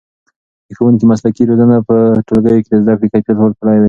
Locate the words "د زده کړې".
2.71-3.07